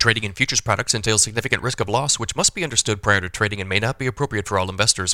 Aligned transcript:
Trading 0.00 0.22
in 0.22 0.32
futures 0.32 0.60
products 0.60 0.94
entails 0.94 1.24
significant 1.24 1.60
risk 1.60 1.80
of 1.80 1.88
loss, 1.88 2.20
which 2.20 2.36
must 2.36 2.54
be 2.54 2.62
understood 2.62 3.02
prior 3.02 3.20
to 3.20 3.28
trading 3.28 3.60
and 3.60 3.68
may 3.68 3.80
not 3.80 3.98
be 3.98 4.06
appropriate 4.06 4.46
for 4.46 4.56
all 4.56 4.70
investors. 4.70 5.12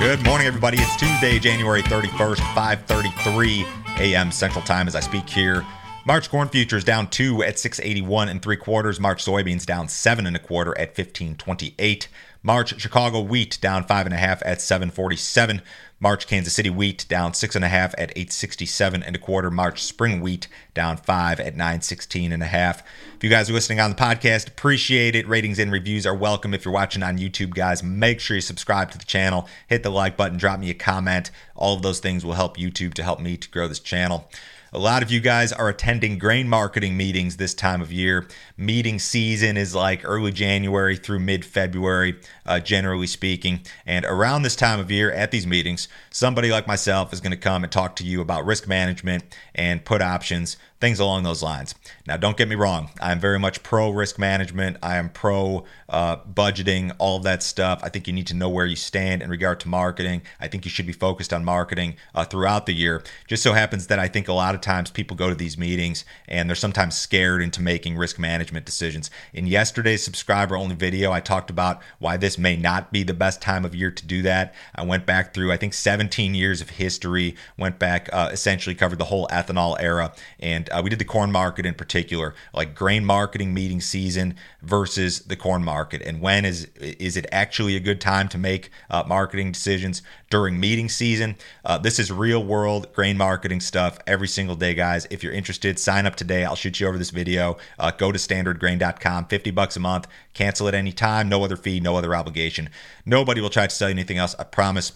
Good 0.00 0.24
morning, 0.24 0.48
everybody. 0.48 0.78
It's 0.78 0.96
Tuesday, 0.96 1.38
January 1.38 1.82
31st, 1.82 2.40
5:33 2.56 3.66
a.m. 4.00 4.32
Central 4.32 4.64
Time 4.64 4.88
as 4.88 4.96
I 4.96 5.00
speak 5.00 5.30
here. 5.30 5.64
March 6.08 6.30
corn 6.30 6.48
futures 6.48 6.84
down 6.84 7.06
two 7.06 7.42
at 7.42 7.58
681 7.58 8.30
and 8.30 8.40
three 8.40 8.56
quarters. 8.56 8.98
March 8.98 9.22
soybeans 9.22 9.66
down 9.66 9.88
seven 9.88 10.26
and 10.26 10.34
a 10.34 10.38
quarter 10.38 10.70
at 10.78 10.96
1528. 10.96 12.08
March 12.42 12.80
Chicago 12.80 13.20
wheat 13.20 13.58
down 13.60 13.84
five 13.84 14.06
and 14.06 14.14
a 14.14 14.16
half 14.16 14.42
at 14.46 14.62
747. 14.62 15.60
March 16.00 16.26
Kansas 16.26 16.54
City 16.54 16.70
wheat 16.70 17.04
down 17.10 17.34
six 17.34 17.54
and 17.54 17.62
a 17.62 17.68
half 17.68 17.92
at 17.98 18.10
867 18.12 19.02
and 19.02 19.16
a 19.16 19.18
quarter. 19.18 19.50
March 19.50 19.82
spring 19.82 20.22
wheat 20.22 20.48
down 20.72 20.96
five 20.96 21.40
at 21.40 21.54
916 21.56 22.32
and 22.32 22.42
a 22.42 22.46
half. 22.46 22.82
If 23.14 23.22
you 23.22 23.28
guys 23.28 23.50
are 23.50 23.52
listening 23.52 23.80
on 23.80 23.90
the 23.90 23.96
podcast, 23.96 24.48
appreciate 24.48 25.14
it. 25.14 25.28
Ratings 25.28 25.58
and 25.58 25.70
reviews 25.70 26.06
are 26.06 26.14
welcome. 26.14 26.54
If 26.54 26.64
you're 26.64 26.72
watching 26.72 27.02
on 27.02 27.18
YouTube, 27.18 27.52
guys, 27.52 27.82
make 27.82 28.18
sure 28.18 28.36
you 28.36 28.40
subscribe 28.40 28.90
to 28.92 28.98
the 28.98 29.04
channel, 29.04 29.46
hit 29.66 29.82
the 29.82 29.90
like 29.90 30.16
button, 30.16 30.38
drop 30.38 30.58
me 30.58 30.70
a 30.70 30.74
comment. 30.74 31.30
All 31.54 31.76
of 31.76 31.82
those 31.82 32.00
things 32.00 32.24
will 32.24 32.32
help 32.32 32.56
YouTube 32.56 32.94
to 32.94 33.02
help 33.02 33.20
me 33.20 33.36
to 33.36 33.50
grow 33.50 33.68
this 33.68 33.78
channel. 33.78 34.30
A 34.70 34.78
lot 34.78 35.02
of 35.02 35.10
you 35.10 35.20
guys 35.20 35.50
are 35.50 35.70
attending 35.70 36.18
grain 36.18 36.46
marketing 36.46 36.94
meetings 36.94 37.38
this 37.38 37.54
time 37.54 37.80
of 37.80 37.90
year. 37.90 38.26
Meeting 38.58 38.98
season 38.98 39.56
is 39.56 39.74
like 39.74 40.02
early 40.04 40.30
January 40.30 40.94
through 40.94 41.20
mid 41.20 41.42
February, 41.42 42.16
uh, 42.44 42.60
generally 42.60 43.06
speaking. 43.06 43.60
And 43.86 44.04
around 44.04 44.42
this 44.42 44.56
time 44.56 44.78
of 44.78 44.90
year 44.90 45.10
at 45.10 45.30
these 45.30 45.46
meetings, 45.46 45.88
somebody 46.10 46.50
like 46.50 46.66
myself 46.66 47.14
is 47.14 47.22
going 47.22 47.30
to 47.30 47.38
come 47.38 47.64
and 47.64 47.72
talk 47.72 47.96
to 47.96 48.04
you 48.04 48.20
about 48.20 48.44
risk 48.44 48.68
management 48.68 49.24
and 49.54 49.86
put 49.86 50.02
options 50.02 50.58
things 50.80 51.00
along 51.00 51.24
those 51.24 51.42
lines. 51.42 51.74
Now, 52.06 52.16
don't 52.16 52.36
get 52.36 52.48
me 52.48 52.54
wrong, 52.54 52.90
I'm 53.00 53.18
very 53.20 53.38
much 53.38 53.62
pro 53.62 53.90
risk 53.90 54.18
management. 54.18 54.76
I 54.82 54.96
am 54.96 55.08
pro 55.08 55.64
uh, 55.88 56.16
budgeting, 56.16 56.94
all 56.98 57.16
of 57.16 57.22
that 57.24 57.42
stuff. 57.42 57.80
I 57.82 57.88
think 57.88 58.06
you 58.06 58.12
need 58.12 58.26
to 58.28 58.34
know 58.34 58.48
where 58.48 58.66
you 58.66 58.76
stand 58.76 59.22
in 59.22 59.30
regard 59.30 59.60
to 59.60 59.68
marketing. 59.68 60.22
I 60.40 60.48
think 60.48 60.64
you 60.64 60.70
should 60.70 60.86
be 60.86 60.92
focused 60.92 61.32
on 61.32 61.44
marketing 61.44 61.96
uh, 62.14 62.24
throughout 62.24 62.66
the 62.66 62.74
year. 62.74 63.02
Just 63.26 63.42
so 63.42 63.52
happens 63.52 63.88
that 63.88 63.98
I 63.98 64.08
think 64.08 64.28
a 64.28 64.32
lot 64.32 64.54
of 64.54 64.60
times 64.60 64.90
people 64.90 65.16
go 65.16 65.28
to 65.28 65.34
these 65.34 65.58
meetings 65.58 66.04
and 66.28 66.48
they're 66.48 66.56
sometimes 66.56 66.96
scared 66.96 67.42
into 67.42 67.60
making 67.62 67.96
risk 67.96 68.18
management 68.18 68.66
decisions. 68.66 69.10
In 69.32 69.46
yesterday's 69.46 70.04
subscriber 70.04 70.56
only 70.56 70.74
video, 70.74 71.10
I 71.10 71.20
talked 71.20 71.50
about 71.50 71.80
why 71.98 72.16
this 72.16 72.38
may 72.38 72.56
not 72.56 72.92
be 72.92 73.02
the 73.02 73.14
best 73.14 73.40
time 73.40 73.64
of 73.64 73.74
year 73.74 73.90
to 73.90 74.06
do 74.06 74.22
that. 74.22 74.54
I 74.74 74.84
went 74.84 75.06
back 75.06 75.34
through, 75.34 75.52
I 75.52 75.56
think, 75.56 75.74
17 75.74 76.34
years 76.34 76.60
of 76.60 76.70
history, 76.70 77.34
went 77.56 77.78
back, 77.78 78.08
uh, 78.12 78.30
essentially 78.32 78.74
covered 78.74 78.98
the 78.98 79.04
whole 79.04 79.26
ethanol 79.28 79.76
era, 79.80 80.12
and 80.38 80.67
uh, 80.70 80.80
we 80.82 80.90
did 80.90 80.98
the 80.98 81.04
corn 81.04 81.32
market 81.32 81.66
in 81.66 81.74
particular, 81.74 82.34
like 82.52 82.74
grain 82.74 83.04
marketing 83.04 83.54
meeting 83.54 83.80
season 83.80 84.36
versus 84.62 85.20
the 85.20 85.36
corn 85.36 85.64
market, 85.64 86.02
and 86.02 86.20
when 86.20 86.44
is 86.44 86.66
is 86.76 87.16
it 87.16 87.26
actually 87.32 87.76
a 87.76 87.80
good 87.80 88.00
time 88.00 88.28
to 88.28 88.38
make 88.38 88.70
uh, 88.90 89.04
marketing 89.06 89.52
decisions 89.52 90.02
during 90.30 90.58
meeting 90.58 90.88
season? 90.88 91.36
Uh, 91.64 91.78
this 91.78 91.98
is 91.98 92.12
real 92.12 92.42
world 92.42 92.92
grain 92.92 93.16
marketing 93.16 93.60
stuff 93.60 93.98
every 94.06 94.28
single 94.28 94.56
day, 94.56 94.74
guys. 94.74 95.06
If 95.10 95.22
you're 95.22 95.32
interested, 95.32 95.78
sign 95.78 96.06
up 96.06 96.16
today. 96.16 96.44
I'll 96.44 96.56
shoot 96.56 96.80
you 96.80 96.86
over 96.86 96.98
this 96.98 97.10
video. 97.10 97.56
Uh, 97.78 97.90
go 97.90 98.12
to 98.12 98.18
standardgrain.com, 98.18 99.26
50 99.26 99.50
bucks 99.50 99.76
a 99.76 99.80
month. 99.80 100.06
Cancel 100.34 100.68
at 100.68 100.74
any 100.74 100.92
time, 100.92 101.28
no 101.28 101.44
other 101.44 101.56
fee, 101.56 101.80
no 101.80 101.96
other 101.96 102.14
obligation. 102.14 102.68
Nobody 103.04 103.40
will 103.40 103.50
try 103.50 103.66
to 103.66 103.74
sell 103.74 103.88
you 103.88 103.94
anything 103.94 104.18
else. 104.18 104.34
I 104.38 104.44
promise. 104.44 104.92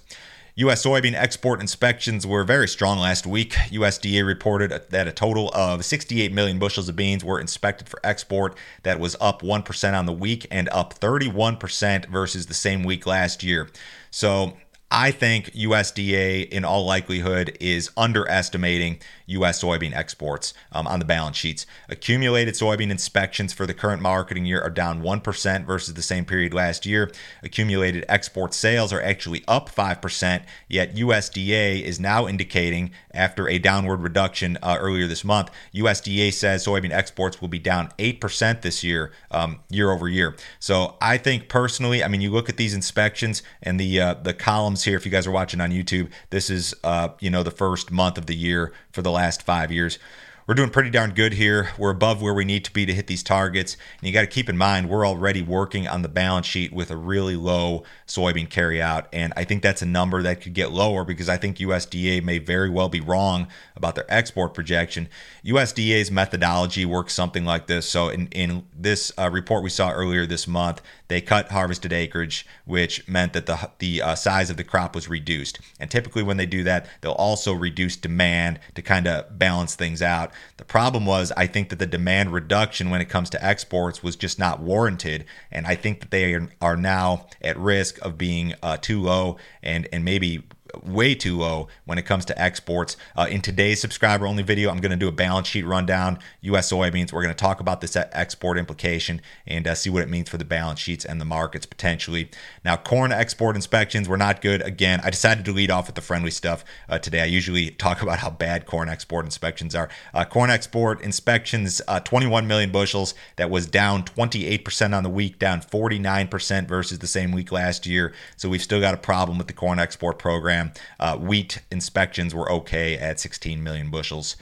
U.S. 0.57 0.85
soybean 0.85 1.15
export 1.15 1.63
inspections 1.63 2.27
were 2.27 2.45
very 2.45 2.69
strong 2.69 2.99
last 2.99 3.27
week. 3.27 3.53
USDA 3.71 4.27
reported 4.27 4.71
that 4.91 5.09
a 5.09 5.13
total 5.13 5.51
of 5.55 5.83
68 5.83 6.31
million 6.31 6.59
bushels 6.59 6.91
of 6.91 6.97
beans 6.97 7.25
were 7.25 7.41
inspected 7.41 7.89
for 7.89 7.99
export. 8.05 8.55
That 8.83 9.01
was 9.01 9.17
up 9.19 9.41
1% 9.41 9.99
on 9.99 10.05
the 10.05 10.13
week 10.13 10.47
and 10.51 10.69
up 10.69 11.01
31% 11.01 12.07
versus 12.11 12.47
the 12.47 12.55
same 12.55 12.85
week 12.85 13.07
last 13.07 13.43
year. 13.43 13.71
So 14.11 14.59
I 14.95 15.11
think 15.11 15.51
USDA, 15.53 16.51
in 16.51 16.67
all 16.67 16.85
likelihood, 16.85 17.57
is 17.59 17.91
underestimating 17.97 18.99
U.S. 19.27 19.63
soybean 19.63 19.95
exports 19.95 20.53
um, 20.71 20.87
on 20.87 20.99
the 20.99 21.07
balance 21.07 21.39
sheets. 21.39 21.65
Accumulated 21.89 22.53
soybean 22.53 22.91
inspections 22.91 23.55
for 23.55 23.67
the 23.67 23.73
current 23.73 24.03
marketing 24.03 24.45
year 24.45 24.61
are 24.61 24.69
down 24.69 25.01
1% 25.01 25.65
versus 25.65 25.95
the 25.95 26.03
same 26.03 26.27
period 26.27 26.53
last 26.53 26.85
year. 26.85 27.11
Accumulated 27.43 28.05
export 28.07 28.53
sales 28.53 28.93
are 28.93 29.01
actually 29.01 29.43
up 29.49 29.75
5%, 29.75 30.43
yet 30.69 30.95
USDA 30.95 31.81
is 31.81 31.99
now 31.99 32.29
indicating, 32.29 32.91
after 33.15 33.49
a 33.49 33.59
downward 33.59 34.03
reduction 34.03 34.59
uh, 34.63 34.77
earlier 34.79 35.07
this 35.07 35.25
month, 35.25 35.51
USDA 35.75 36.35
says 36.35 36.67
soybean 36.67 36.93
exports 36.93 37.41
will 37.41 37.49
be 37.49 37.59
down 37.59 37.91
8% 37.99 38.61
this 38.61 38.85
year, 38.85 39.11
um, 39.31 39.61
year 39.71 39.91
over 39.91 40.07
year. 40.07 40.37
So 40.61 40.97
I 41.01 41.17
think 41.17 41.49
personally, 41.49 42.05
I 42.05 42.09
mean, 42.09 42.21
you 42.21 42.31
look 42.31 42.51
at 42.51 42.59
these 42.59 42.75
inspections 42.75 43.43
and 43.63 43.81
the 43.81 43.99
uh, 43.99 44.15
the 44.15 44.35
columns 44.35 44.82
here. 44.85 44.97
If 44.97 45.05
you 45.05 45.11
guys 45.11 45.27
are 45.27 45.31
watching 45.31 45.61
on 45.61 45.71
YouTube, 45.71 46.11
this 46.31 46.51
is 46.51 46.75
uh, 46.85 47.11
you 47.21 47.31
know 47.31 47.43
the 47.43 47.51
first 47.51 47.91
month 47.91 48.19
of 48.19 48.27
the 48.27 48.37
year 48.37 48.73
for 48.91 49.03
the 49.03 49.11
last 49.11 49.43
five 49.43 49.71
years. 49.73 49.99
We're 50.45 50.55
doing 50.55 50.71
pretty 50.71 50.91
darn 50.91 51.13
good 51.13 51.35
here. 51.35 51.71
We're 51.79 51.93
above 51.93 52.21
where 52.21 52.35
we 52.35 52.45
need 52.45 52.65
to 52.65 52.73
be 52.73 52.85
to 52.85 52.93
hit 52.93 53.07
these 53.07 53.23
targets. 53.23 53.77
And 54.01 54.09
you 54.09 54.13
got 54.13 54.23
to 54.23 54.27
keep 54.27 54.49
in 54.49 54.59
mind, 54.59 54.89
we're 54.89 55.07
already 55.07 55.41
working 55.41 55.87
on 55.87 56.03
the 56.03 56.09
balance 56.09 56.47
sheet 56.47 56.73
with 56.73 56.91
a 56.91 56.97
really 56.97 57.37
low 57.37 57.85
soybean 58.09 58.49
carryout. 58.49 59.07
And 59.13 59.33
I 59.37 59.45
think 59.45 59.63
that's 59.63 59.83
a 59.83 59.87
number 59.87 60.21
that 60.23 60.41
could 60.41 60.53
get 60.53 60.73
lower 60.73 61.05
because 61.05 61.29
I 61.29 61.37
think 61.37 61.59
USDA 61.59 62.25
may 62.25 62.39
very 62.39 62.69
well 62.69 62.89
be 62.89 63.01
wrong 63.01 63.47
about 63.77 63.95
their 63.95 64.05
export 64.13 64.53
projection. 64.53 65.09
USDA's 65.45 66.11
methodology 66.11 66.85
works 66.85 67.15
something 67.15 67.45
like 67.45 67.69
this. 67.69 67.89
So 67.89 68.09
in, 68.09 68.27
in 68.29 68.67
this 68.77 69.13
uh, 69.17 69.31
report 69.31 69.63
we 69.63 69.71
saw 69.71 69.93
earlier 69.93 70.27
this 70.27 70.49
month, 70.49 70.83
they 71.13 71.21
cut 71.21 71.51
harvested 71.51 71.93
acreage, 71.93 72.47
which 72.65 73.07
meant 73.07 73.35
that 73.35 73.45
the 73.45 73.71
the 73.81 74.01
uh, 74.01 74.15
size 74.15 74.49
of 74.49 74.57
the 74.57 74.65
crop 74.65 74.95
was 74.95 75.09
reduced. 75.11 75.61
And 75.79 75.91
typically, 75.91 76.23
when 76.23 76.39
they 76.39 76.47
do 76.47 76.65
that, 76.65 76.89
they'll 77.03 77.13
also 77.13 77.53
reduce 77.53 77.97
demand 77.97 78.59
to 78.75 78.81
kind 78.81 79.07
of 79.07 79.39
balance 79.39 79.75
things 79.75 80.01
out. 80.01 80.32
The 80.57 80.65
problem 80.65 81.07
was, 81.07 81.33
I 81.37 81.47
think 81.47 81.69
that 81.71 81.79
the 81.79 81.87
demand 81.87 82.33
reduction 82.33 82.91
when 82.91 83.01
it 83.01 83.09
comes 83.09 83.31
to 83.31 83.45
exports 83.45 84.03
was 84.03 84.17
just 84.17 84.39
not 84.39 84.61
warranted, 84.61 85.25
and 85.51 85.67
I 85.67 85.75
think 85.75 86.01
that 86.01 86.11
they 86.11 86.35
are, 86.61 86.77
now 86.77 87.27
at 87.43 87.59
risk 87.59 87.99
of 88.01 88.17
being 88.17 88.55
uh, 88.63 88.79
too 88.79 89.03
low 89.03 89.37
and 89.63 89.87
and 89.93 90.05
maybe 90.05 90.43
way 90.83 91.15
too 91.15 91.39
low 91.39 91.69
when 91.85 91.99
it 91.99 92.03
comes 92.03 92.25
to 92.27 92.41
exports. 92.41 92.97
Uh, 93.17 93.27
in 93.31 93.41
today's 93.41 93.81
subscriber 93.81 94.27
only 94.27 94.43
video, 94.43 94.71
I'm 94.71 94.81
going 94.81 94.91
to 94.91 94.97
do 94.97 95.09
a 95.09 95.13
balance 95.13 95.49
sheet 95.49 95.65
rundown, 95.65 96.19
U.S. 96.43 96.73
soybeans. 96.73 97.13
We're 97.13 97.23
going 97.23 97.35
to 97.35 97.41
talk 97.41 97.61
about 97.61 97.81
this 97.81 97.97
export 97.97 98.59
implication 98.59 99.21
and 99.47 99.67
uh, 99.67 99.75
see 99.75 99.91
what 99.91 100.03
it 100.03 100.09
means 100.09 100.29
for 100.29 100.39
the 100.39 100.45
balance 100.45 100.81
sheets 100.81 101.05
and 101.05 101.21
the 101.21 101.25
markets 101.25 101.67
potentially. 101.67 102.31
Now, 102.65 102.77
corn 102.77 103.13
export 103.13 103.57
inspections 103.57 104.09
were 104.09 104.17
not 104.17 104.41
good. 104.41 104.63
Again, 104.63 105.01
I 105.03 105.11
decided 105.11 105.45
to 105.47 105.53
lead 105.53 105.71
off 105.71 105.87
with 105.87 105.97
the 105.97 106.01
friendly 106.01 106.31
stuff 106.31 106.65
uh, 106.89 106.99
today. 106.99 107.23
I 107.23 107.27
usually 107.27 107.71
talk 107.71 108.03
about 108.03 108.19
how 108.21 108.31
bad 108.31 108.67
corn 108.67 108.89
export 108.89 109.25
inspections 109.25 109.75
are. 109.75 109.89
Uh, 110.15 110.25
corn 110.25 110.51
export 110.51 111.01
inspections, 111.03 111.83
uh, 111.89 112.01
21 112.01 112.47
million 112.47 112.71
bushels. 112.71 113.15
That 113.37 113.51
was 113.51 113.67
down 113.67 114.05
28% 114.05 114.97
on 114.97 115.03
the 115.03 115.11
week, 115.11 115.39
down 115.39 115.61
49% 115.61 116.69
versus 116.69 116.99
the 116.99 117.07
same 117.07 117.33
week 117.33 117.51
last 117.51 117.87
year. 117.87 118.13
So 118.37 118.49
we've 118.49 118.63
still 118.63 118.81
got 118.81 118.95
a 118.95 118.99
problem 118.99 119.39
with 119.39 119.47
the 119.47 119.53
corn 119.53 119.79
export 119.79 120.19
program 120.19 120.62
program. 120.71 120.85
Uh, 121.01 121.17
wheat 121.19 121.63
inspections 121.71 122.35
were 122.35 122.51
okay 122.51 122.97
at 122.97 123.21
16 123.21 123.63
million 123.63 123.91
bushels. 123.91 124.37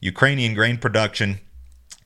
Ukrainian 0.00 0.54
grain 0.54 0.78
production 0.78 1.40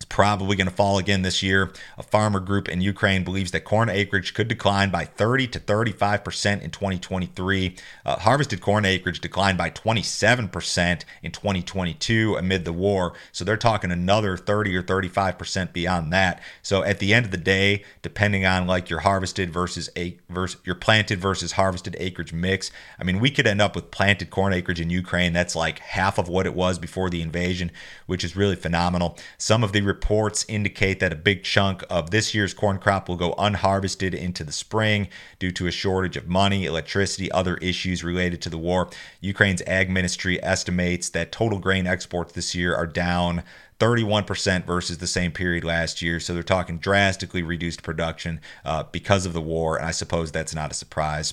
probably 0.09 0.56
going 0.56 0.69
to 0.69 0.75
fall 0.75 0.99
again 0.99 1.22
this 1.22 1.43
year. 1.43 1.72
A 1.99 2.03
farmer 2.03 2.41
group 2.41 2.69
in 2.69 2.81
Ukraine 2.81 3.25
believes 3.25 3.50
that 3.53 3.65
corn 3.65 3.89
acreage 3.89 4.34
could 4.34 4.49
decline 4.49 4.91
by 4.91 5.05
30 5.05 5.49
to 5.49 5.59
35 5.59 6.25
percent 6.25 6.62
in 6.62 6.71
2023. 6.71 7.77
Uh, 8.05 8.19
harvested 8.19 8.61
corn 8.61 8.84
acreage 8.84 9.20
declined 9.20 9.58
by 9.58 9.70
27 9.70 10.49
percent 10.49 11.05
in 11.23 11.32
2022 11.32 12.37
amid 12.37 12.64
the 12.64 12.73
war. 12.73 13.14
So 13.32 13.44
they're 13.44 13.56
talking 13.56 13.91
another 13.91 14.37
30 14.37 14.76
or 14.76 14.82
35 14.82 15.38
percent 15.38 15.73
beyond 15.73 16.12
that. 16.12 16.43
So 16.62 16.82
at 16.82 16.99
the 16.99 17.14
end 17.14 17.26
of 17.26 17.32
the 17.32 17.37
day, 17.37 17.85
depending 18.03 18.44
on 18.44 18.67
like 18.67 18.91
your 18.91 19.00
harvested 19.00 19.50
versus 19.50 19.91
a 19.97 20.17
versus 20.29 20.61
your 20.64 20.75
planted 20.75 21.20
versus 21.20 21.53
harvested 21.53 21.97
acreage 21.99 22.32
mix, 22.32 22.70
I 22.99 23.05
mean 23.05 23.20
we 23.20 23.31
could 23.31 23.47
end 23.47 23.61
up 23.61 23.75
with 23.75 23.91
planted 23.91 24.31
corn 24.31 24.53
acreage 24.53 24.81
in 24.81 24.91
Ukraine 24.91 25.32
that's 25.32 25.56
like 25.56 25.79
half 25.81 26.19
of 26.19 26.29
what 26.29 26.47
it 26.47 26.55
was 26.55 26.79
before 26.79 27.11
the 27.11 27.23
invasion, 27.23 27.70
which 28.06 28.25
is 28.25 28.37
really 28.37 28.56
phenomenal. 28.56 29.19
Some 29.38 29.62
of 29.62 29.73
the 29.73 29.81
reports 29.96 30.44
indicate 30.46 31.00
that 31.00 31.12
a 31.12 31.16
big 31.16 31.43
chunk 31.43 31.82
of 31.88 32.10
this 32.10 32.34
year's 32.34 32.52
corn 32.52 32.78
crop 32.78 33.08
will 33.08 33.16
go 33.16 33.34
unharvested 33.38 34.12
into 34.12 34.44
the 34.44 34.52
spring 34.52 35.08
due 35.38 35.50
to 35.50 35.66
a 35.66 35.70
shortage 35.70 36.19
of 36.19 36.28
money, 36.28 36.66
electricity, 36.66 37.32
other 37.32 37.56
issues 37.56 38.04
related 38.04 38.43
to 38.43 38.50
the 38.50 38.58
war. 38.58 38.90
Ukraine's 39.22 39.62
ag 39.62 39.88
ministry 39.88 40.43
estimates 40.44 41.08
that 41.08 41.32
total 41.32 41.58
grain 41.58 41.87
exports 41.87 42.34
this 42.34 42.54
year 42.54 42.75
are 42.75 42.87
down 42.87 43.43
31% 43.81 44.66
versus 44.66 44.98
the 44.98 45.06
same 45.06 45.32
period 45.32 45.64
last 45.64 46.02
year. 46.02 46.20
So 46.20 46.34
they're 46.34 46.43
talking 46.43 46.76
drastically 46.76 47.43
reduced 47.43 47.82
production 47.82 48.40
uh, 48.66 48.84
because 48.93 49.25
of 49.25 49.32
the 49.32 49.40
war. 49.40 49.78
And 49.78 49.87
I 49.87 49.93
suppose 49.93 50.31
that's 50.31 50.54
not 50.54 50.70
a 50.70 50.75
surprise. 50.75 51.32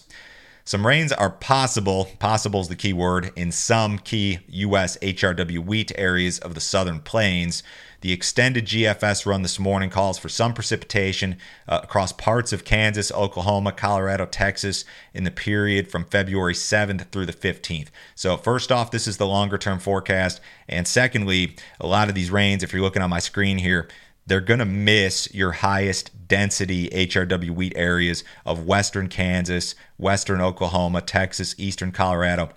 Some 0.66 0.88
rains 0.88 1.12
are 1.12 1.30
possible, 1.30 2.08
possible 2.20 2.62
is 2.62 2.70
the 2.70 2.78
key 2.78 2.94
word, 2.94 3.34
in 3.36 3.52
some 3.52 4.00
key 4.00 4.40
U.S. 4.48 4.98
HRW 5.00 5.60
wheat 5.60 5.92
areas 5.98 6.40
of 6.40 6.56
the 6.56 6.62
southern 6.62 7.02
plains. 7.02 7.64
The 8.00 8.14
extended 8.14 8.66
GFS 8.66 9.26
run 9.26 9.42
this 9.42 9.60
morning 9.60 9.90
calls 9.90 10.18
for 10.18 10.30
some 10.30 10.54
precipitation 10.54 11.36
uh, 11.68 11.82
across 11.84 12.14
parts 12.14 12.54
of 12.54 12.64
Kansas, 12.64 13.12
Oklahoma, 13.12 13.74
Colorado, 13.74 14.26
Texas 14.26 14.86
in 15.14 15.26
the 15.26 15.32
period 15.32 15.90
from 15.90 16.06
February 16.06 16.54
7th 16.54 17.12
through 17.12 17.26
the 17.26 17.34
15th. 17.34 17.88
So, 18.16 18.38
first 18.38 18.72
off, 18.72 18.90
this 18.90 19.06
is 19.06 19.18
the 19.18 19.28
longer 19.28 19.58
term 19.58 19.80
forecast. 19.80 20.40
And 20.70 20.88
secondly, 20.88 21.58
a 21.82 21.88
lot 21.88 22.08
of 22.08 22.16
these 22.16 22.32
rains, 22.32 22.64
if 22.64 22.72
you're 22.72 22.82
looking 22.82 23.02
on 23.02 23.10
my 23.10 23.20
screen 23.20 23.58
here, 23.58 23.90
they're 24.26 24.42
going 24.42 24.60
to 24.60 24.66
miss 24.66 25.34
your 25.34 25.52
highest 25.52 26.28
density 26.28 26.90
HRW 26.90 27.52
wheat 27.52 27.74
areas 27.76 28.24
of 28.46 28.66
western 28.66 29.08
Kansas, 29.10 29.76
western 29.98 30.42
Oklahoma, 30.42 31.02
Texas, 31.02 31.56
eastern 31.58 31.92
Colorado. 31.92 32.50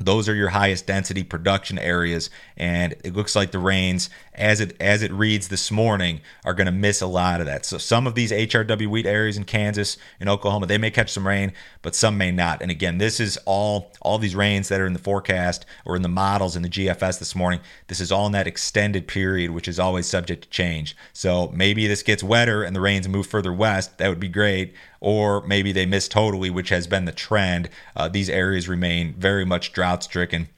Those 0.00 0.28
are 0.28 0.34
your 0.34 0.48
highest 0.48 0.86
density 0.86 1.22
production 1.22 1.78
areas, 1.78 2.28
and 2.56 2.94
it 3.04 3.14
looks 3.14 3.36
like 3.36 3.52
the 3.52 3.60
rains, 3.60 4.10
as 4.34 4.60
it 4.60 4.76
as 4.80 5.02
it 5.02 5.12
reads 5.12 5.48
this 5.48 5.70
morning, 5.70 6.20
are 6.44 6.54
going 6.54 6.66
to 6.66 6.72
miss 6.72 7.00
a 7.00 7.06
lot 7.06 7.40
of 7.40 7.46
that. 7.46 7.64
So 7.64 7.78
some 7.78 8.06
of 8.06 8.16
these 8.16 8.32
HRW 8.32 8.88
wheat 8.88 9.06
areas 9.06 9.36
in 9.36 9.44
Kansas 9.44 9.96
and 10.18 10.28
Oklahoma, 10.28 10.66
they 10.66 10.78
may 10.78 10.90
catch 10.90 11.12
some 11.12 11.26
rain, 11.26 11.52
but 11.82 11.94
some 11.94 12.18
may 12.18 12.32
not. 12.32 12.60
And 12.60 12.72
again, 12.72 12.98
this 12.98 13.20
is 13.20 13.38
all 13.46 13.92
all 14.00 14.18
these 14.18 14.34
rains 14.34 14.68
that 14.68 14.80
are 14.80 14.86
in 14.86 14.94
the 14.94 14.98
forecast 14.98 15.64
or 15.84 15.94
in 15.94 16.02
the 16.02 16.08
models 16.08 16.56
in 16.56 16.62
the 16.62 16.68
GFS 16.68 17.20
this 17.20 17.36
morning. 17.36 17.60
This 17.86 18.00
is 18.00 18.10
all 18.10 18.26
in 18.26 18.32
that 18.32 18.48
extended 18.48 19.06
period, 19.06 19.52
which 19.52 19.68
is 19.68 19.78
always 19.78 20.06
subject 20.06 20.42
to 20.42 20.50
change. 20.50 20.96
So 21.12 21.52
maybe 21.54 21.86
this 21.86 22.02
gets 22.02 22.24
wetter 22.24 22.64
and 22.64 22.74
the 22.74 22.80
rains 22.80 23.08
move 23.08 23.28
further 23.28 23.52
west. 23.52 23.98
That 23.98 24.08
would 24.08 24.20
be 24.20 24.28
great 24.28 24.74
or 25.04 25.46
maybe 25.46 25.70
they 25.70 25.84
miss 25.84 26.08
totally, 26.08 26.48
which 26.48 26.70
has 26.70 26.86
been 26.86 27.04
the 27.04 27.12
trend. 27.12 27.68
Uh, 27.94 28.08
these 28.08 28.30
areas 28.30 28.70
remain 28.70 29.12
very 29.18 29.44
much 29.44 29.74
drought 29.84 30.02
stricken. 30.02 30.48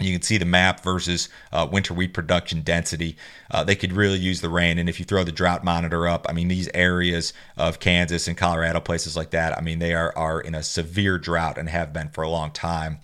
You 0.00 0.12
can 0.12 0.22
see 0.22 0.36
the 0.36 0.44
map 0.44 0.82
versus 0.82 1.28
uh, 1.52 1.68
winter 1.70 1.94
wheat 1.94 2.12
production 2.12 2.62
density. 2.62 3.16
Uh, 3.48 3.62
they 3.62 3.76
could 3.76 3.92
really 3.92 4.18
use 4.18 4.40
the 4.40 4.48
rain. 4.48 4.78
And 4.80 4.88
if 4.88 4.98
you 4.98 5.06
throw 5.06 5.22
the 5.22 5.30
drought 5.30 5.62
monitor 5.62 6.08
up, 6.08 6.26
I 6.28 6.32
mean, 6.32 6.48
these 6.48 6.68
areas 6.74 7.32
of 7.56 7.78
Kansas 7.78 8.26
and 8.26 8.36
Colorado, 8.36 8.80
places 8.80 9.16
like 9.16 9.30
that, 9.30 9.56
I 9.56 9.60
mean, 9.60 9.78
they 9.78 9.94
are, 9.94 10.12
are 10.16 10.40
in 10.40 10.56
a 10.56 10.64
severe 10.64 11.18
drought 11.18 11.56
and 11.56 11.68
have 11.68 11.92
been 11.92 12.08
for 12.08 12.22
a 12.24 12.28
long 12.28 12.50
time. 12.50 12.98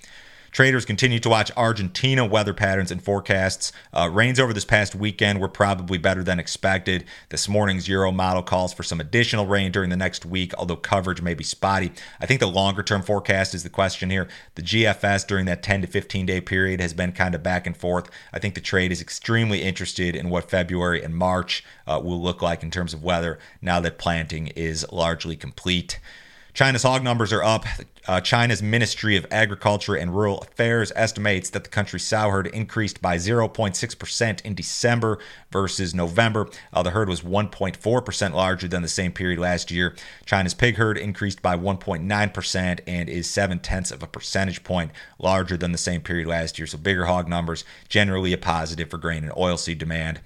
Traders 0.52 0.85
continue 0.85 1.20
to 1.20 1.29
watch 1.29 1.52
Argentina 1.56 2.26
weather 2.26 2.52
patterns 2.52 2.91
and 2.91 3.00
forecasts. 3.02 3.73
Uh, 3.93 4.11
rains 4.12 4.41
over 4.41 4.52
this 4.52 4.64
past 4.64 4.97
weekend 4.97 5.41
were 5.41 5.49
probably 5.49 5.97
better 5.97 6.25
than 6.25 6.41
expected. 6.41 7.05
This 7.29 7.49
morning's 7.49 7.87
Euro 7.87 8.11
model 8.11 8.43
calls 8.43 8.75
for 8.75 8.82
some 8.82 9.00
additional 9.00 9.47
rain 9.47 9.70
during 9.70 9.91
the 9.91 9.97
next 9.97 10.26
week, 10.26 10.52
although 10.58 10.75
coverage 10.75 11.23
may 11.23 11.35
be 11.35 11.44
spotty. 11.44 11.93
I 12.20 12.26
think 12.26 12.41
the 12.41 12.49
longer 12.49 12.82
term 12.82 13.02
forecast 13.02 13.55
is 13.55 13.62
the 13.62 13.70
question 13.70 14.11
here. 14.11 14.26
The 14.56 14.62
GFS 14.62 15.25
during 15.25 15.47
that 15.47 15.62
10 15.62 15.82
to 15.82 15.87
15 15.87 16.26
day 16.26 16.41
period 16.41 16.81
has 16.81 16.94
been 16.94 17.12
kind 17.12 17.37
of 17.37 17.44
back 17.44 17.64
and 17.64 17.76
forth. 17.76 18.11
I 18.32 18.41
think 18.41 18.56
the 18.56 18.61
trade 18.61 18.91
is 18.91 19.00
extremely 19.00 19.62
interested 19.62 20.17
in 20.17 20.31
what 20.31 20.50
February 20.50 21.00
and 21.00 21.14
March 21.14 21.64
uh, 21.87 22.00
will 22.02 22.20
look 22.20 22.43
like 22.43 22.64
in 22.64 22.73
terms 22.73 22.93
of 22.93 23.05
weather 23.05 23.38
now 23.62 23.79
that 23.81 23.99
planting 23.99 24.49
is 24.49 24.85
largely 24.91 25.37
complete. 25.37 26.00
China's 26.52 26.82
hog 26.82 27.02
numbers 27.02 27.32
are 27.32 27.43
up. 27.43 27.64
Uh, 28.08 28.20
China's 28.20 28.62
Ministry 28.62 29.17
of 29.17 29.26
Agriculture 29.31 29.94
and 29.94 30.14
Rural 30.14 30.38
Affairs 30.38 30.91
estimates 30.97 31.50
that 31.50 31.64
the 31.64 31.70
country's 31.70 32.05
sow 32.05 32.31
herd 32.31 32.49
increased 32.49 33.00
by 33.00 33.17
0.6% 33.17 34.41
in 34.41 34.55
December 34.55 35.19
versus 35.52 35.94
November. 35.94 36.49
Uh, 36.73 36.82
the 36.82 36.91
herd 36.91 37.08
was 37.08 37.20
1.4% 37.20 38.35
larger 38.35 38.67
than 38.67 38.82
the 38.82 38.88
same 38.88 39.12
period 39.12 39.38
last 39.38 39.70
year. 39.70 39.94
China's 40.25 40.55
pig 40.55 40.76
herd 40.76 40.99
increased 40.99 41.43
by 41.43 41.56
1.9% 41.56 42.81
and 42.87 43.08
is 43.08 43.31
7 43.31 43.58
tenths 43.61 43.91
of 43.91 44.02
a 44.02 44.08
percentage 44.08 44.64
point 44.64 44.91
larger 45.19 45.56
than 45.56 45.73
the 45.73 45.79
same 45.79 46.00
period 46.00 46.26
last 46.26 46.58
year. 46.58 46.67
So 46.67 46.79
bigger 46.79 47.05
hog 47.05 47.29
numbers, 47.29 47.64
generally 47.88 48.32
a 48.32 48.38
positive 48.38 48.91
for 48.91 48.99
grain 48.99 49.23
and 49.23 49.32
oilseed 49.32 49.79
demand. 49.79 50.20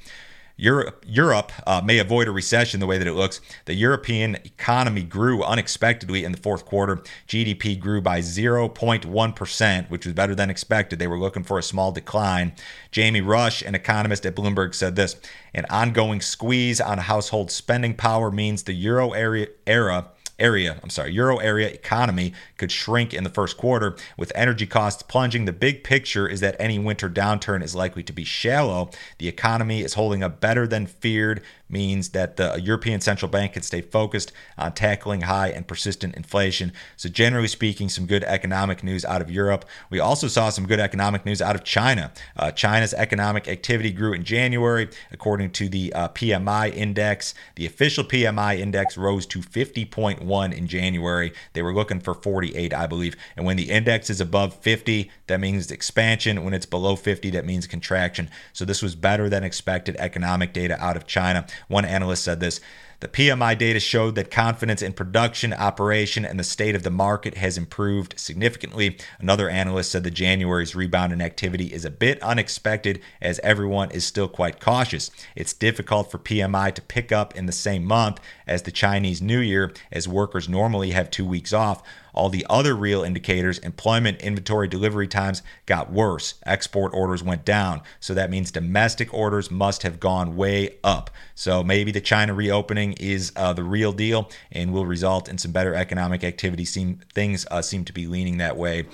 Europe, 0.56 1.04
Europe 1.06 1.50
uh, 1.66 1.80
may 1.84 1.98
avoid 1.98 2.28
a 2.28 2.30
recession 2.30 2.78
the 2.78 2.86
way 2.86 2.96
that 2.96 3.08
it 3.08 3.14
looks. 3.14 3.40
The 3.64 3.74
European 3.74 4.36
economy 4.36 5.02
grew 5.02 5.42
unexpectedly 5.42 6.24
in 6.24 6.30
the 6.30 6.38
fourth 6.38 6.64
quarter. 6.64 7.02
GDP 7.26 7.78
grew 7.78 8.00
by 8.00 8.20
0.1%, 8.20 9.90
which 9.90 10.06
was 10.06 10.14
better 10.14 10.34
than 10.34 10.50
expected. 10.50 10.98
They 10.98 11.08
were 11.08 11.18
looking 11.18 11.42
for 11.42 11.58
a 11.58 11.62
small 11.62 11.90
decline. 11.90 12.54
Jamie 12.92 13.20
Rush, 13.20 13.62
an 13.62 13.74
economist 13.74 14.24
at 14.26 14.36
Bloomberg, 14.36 14.74
said 14.74 14.94
this 14.94 15.16
An 15.54 15.66
ongoing 15.70 16.20
squeeze 16.20 16.80
on 16.80 16.98
household 16.98 17.50
spending 17.50 17.94
power 17.94 18.30
means 18.30 18.62
the 18.62 18.74
euro 18.74 19.10
area 19.10 19.48
era 19.66 20.10
area, 20.38 20.78
I'm 20.82 20.90
sorry, 20.90 21.12
euro 21.12 21.38
area 21.38 21.68
economy 21.68 22.32
could 22.56 22.72
shrink 22.72 23.14
in 23.14 23.24
the 23.24 23.30
first 23.30 23.56
quarter 23.56 23.96
with 24.16 24.32
energy 24.34 24.66
costs 24.66 25.02
plunging. 25.02 25.44
The 25.44 25.52
big 25.52 25.84
picture 25.84 26.28
is 26.28 26.40
that 26.40 26.56
any 26.58 26.78
winter 26.78 27.08
downturn 27.08 27.62
is 27.62 27.74
likely 27.74 28.02
to 28.04 28.12
be 28.12 28.24
shallow. 28.24 28.90
The 29.18 29.28
economy 29.28 29.82
is 29.82 29.94
holding 29.94 30.22
up 30.22 30.40
better 30.40 30.66
than 30.66 30.86
feared 30.86 31.42
means 31.68 32.10
that 32.10 32.36
the 32.36 32.60
European 32.60 33.00
Central 33.00 33.30
Bank 33.30 33.54
can 33.54 33.62
stay 33.62 33.80
focused 33.80 34.32
on 34.58 34.72
tackling 34.72 35.22
high 35.22 35.48
and 35.48 35.66
persistent 35.66 36.14
inflation. 36.14 36.72
So, 36.96 37.08
generally 37.08 37.48
speaking, 37.48 37.88
some 37.88 38.06
good 38.06 38.24
economic 38.24 38.82
news 38.82 39.04
out 39.04 39.20
of 39.22 39.30
Europe. 39.30 39.64
We 39.90 40.00
also 40.00 40.28
saw 40.28 40.50
some 40.50 40.66
good 40.66 40.80
economic 40.80 41.24
news 41.24 41.40
out 41.40 41.54
of 41.54 41.64
China. 41.64 42.12
Uh, 42.36 42.50
China's 42.50 42.94
economic 42.94 43.48
activity 43.48 43.92
grew 43.92 44.12
in 44.12 44.24
January, 44.24 44.88
according 45.10 45.50
to 45.52 45.68
the 45.68 45.92
uh, 45.92 46.08
PMI 46.08 46.74
index. 46.74 47.34
The 47.56 47.66
official 47.66 48.04
PMI 48.04 48.58
index 48.58 48.96
rose 48.96 49.26
to 49.26 49.40
50.1 49.40 50.56
in 50.56 50.66
January. 50.66 51.32
They 51.54 51.62
were 51.62 51.74
looking 51.74 52.00
for 52.00 52.14
48, 52.14 52.74
I 52.74 52.86
believe. 52.86 53.16
And 53.36 53.46
when 53.46 53.56
the 53.56 53.70
index 53.70 54.10
is 54.10 54.20
above 54.20 54.54
50, 54.54 55.10
that 55.26 55.40
means 55.40 55.70
expansion. 55.70 56.44
When 56.44 56.54
it's 56.54 56.66
below 56.66 56.96
50, 56.96 57.30
that 57.30 57.46
means 57.46 57.66
contraction. 57.66 58.30
So, 58.52 58.64
this 58.64 58.82
was 58.82 58.94
better 58.94 59.28
than 59.28 59.44
expected 59.44 59.96
economic 59.98 60.52
data 60.52 60.82
out 60.82 60.96
of 60.96 61.06
China. 61.06 61.46
One 61.68 61.84
analyst 61.84 62.24
said 62.24 62.40
this 62.40 62.60
the 63.04 63.08
PMI 63.08 63.58
data 63.58 63.80
showed 63.80 64.14
that 64.14 64.30
confidence 64.30 64.80
in 64.80 64.94
production, 64.94 65.52
operation, 65.52 66.24
and 66.24 66.40
the 66.40 66.42
state 66.42 66.74
of 66.74 66.84
the 66.84 66.90
market 66.90 67.36
has 67.36 67.58
improved 67.58 68.18
significantly. 68.18 68.96
Another 69.18 69.50
analyst 69.50 69.90
said 69.90 70.04
that 70.04 70.12
January's 70.12 70.74
rebound 70.74 71.12
in 71.12 71.20
activity 71.20 71.66
is 71.66 71.84
a 71.84 71.90
bit 71.90 72.18
unexpected 72.22 73.02
as 73.20 73.40
everyone 73.40 73.90
is 73.90 74.06
still 74.06 74.26
quite 74.26 74.58
cautious. 74.58 75.10
It's 75.36 75.52
difficult 75.52 76.10
for 76.10 76.16
PMI 76.16 76.72
to 76.72 76.80
pick 76.80 77.12
up 77.12 77.36
in 77.36 77.44
the 77.44 77.52
same 77.52 77.84
month 77.84 78.20
as 78.46 78.62
the 78.62 78.72
Chinese 78.72 79.20
New 79.20 79.40
Year, 79.40 79.74
as 79.92 80.08
workers 80.08 80.48
normally 80.48 80.92
have 80.92 81.10
two 81.10 81.26
weeks 81.26 81.52
off. 81.52 81.82
All 82.14 82.28
the 82.28 82.46
other 82.48 82.76
real 82.76 83.02
indicators, 83.02 83.58
employment, 83.58 84.20
inventory, 84.22 84.68
delivery 84.68 85.08
times, 85.08 85.42
got 85.66 85.92
worse. 85.92 86.34
Export 86.46 86.94
orders 86.94 87.24
went 87.24 87.44
down. 87.44 87.82
So 87.98 88.14
that 88.14 88.30
means 88.30 88.52
domestic 88.52 89.12
orders 89.12 89.50
must 89.50 89.82
have 89.82 89.98
gone 89.98 90.36
way 90.36 90.76
up. 90.84 91.10
So 91.34 91.64
maybe 91.64 91.90
the 91.90 92.00
China 92.00 92.32
reopening 92.32 92.93
is 92.98 93.32
uh, 93.36 93.52
the 93.52 93.62
real 93.62 93.92
deal 93.92 94.30
and 94.52 94.72
will 94.72 94.86
result 94.86 95.28
in 95.28 95.38
some 95.38 95.52
better 95.52 95.74
economic 95.74 96.24
activity. 96.24 96.64
Seem, 96.64 97.00
things 97.12 97.46
uh, 97.50 97.62
seem 97.62 97.84
to 97.84 97.92
be 97.92 98.06
leaning 98.06 98.38
that 98.38 98.56
way. 98.56 98.86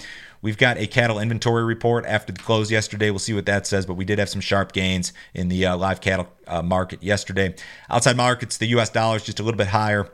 We've 0.42 0.56
got 0.56 0.78
a 0.78 0.86
cattle 0.86 1.18
inventory 1.18 1.64
report 1.64 2.06
after 2.06 2.32
the 2.32 2.40
close 2.40 2.70
yesterday. 2.70 3.10
We'll 3.10 3.18
see 3.18 3.34
what 3.34 3.46
that 3.46 3.66
says, 3.66 3.84
but 3.84 3.94
we 3.94 4.06
did 4.06 4.18
have 4.18 4.28
some 4.28 4.40
sharp 4.40 4.72
gains 4.72 5.12
in 5.34 5.48
the 5.48 5.66
uh, 5.66 5.76
live 5.76 6.00
cattle 6.00 6.28
uh, 6.46 6.62
market 6.62 7.02
yesterday. 7.02 7.54
Outside 7.90 8.16
markets, 8.16 8.56
the 8.56 8.66
U.S. 8.68 8.88
dollar 8.88 9.16
is 9.16 9.24
just 9.24 9.40
a 9.40 9.42
little 9.42 9.58
bit 9.58 9.68
higher. 9.68 10.10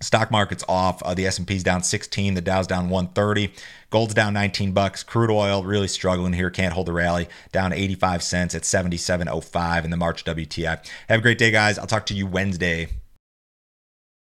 Stock 0.00 0.30
market's 0.30 0.64
off. 0.68 1.02
Uh, 1.02 1.14
the 1.14 1.26
S&P's 1.26 1.62
down 1.62 1.82
16. 1.82 2.34
The 2.34 2.42
Dow's 2.42 2.66
down 2.66 2.90
130. 2.90 3.52
Gold's 3.88 4.12
down 4.12 4.34
19 4.34 4.72
bucks. 4.72 5.02
Crude 5.02 5.30
oil 5.30 5.64
really 5.64 5.88
struggling 5.88 6.34
here. 6.34 6.50
Can't 6.50 6.74
hold 6.74 6.86
the 6.86 6.92
rally. 6.92 7.28
Down 7.52 7.72
85 7.72 8.22
cents 8.22 8.54
at 8.54 8.62
77.05 8.62 9.84
in 9.84 9.90
the 9.90 9.96
March 9.96 10.24
WTI. 10.24 10.86
Have 11.08 11.20
a 11.20 11.22
great 11.22 11.38
day, 11.38 11.50
guys. 11.50 11.78
I'll 11.78 11.86
talk 11.86 12.06
to 12.06 12.14
you 12.14 12.26
Wednesday. 12.26 12.88